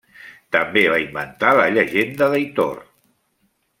[0.55, 2.85] També va inventar la llegenda d'Aitor.